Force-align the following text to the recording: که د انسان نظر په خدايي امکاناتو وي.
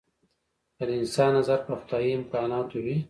که 0.75 0.83
د 0.89 0.91
انسان 1.01 1.29
نظر 1.39 1.59
په 1.67 1.73
خدايي 1.81 2.11
امکاناتو 2.19 2.75
وي. 2.85 2.97